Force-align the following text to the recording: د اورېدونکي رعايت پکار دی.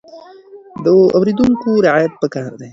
د 0.83 0.85
اورېدونکي 1.17 1.71
رعايت 1.85 2.13
پکار 2.21 2.51
دی. 2.59 2.69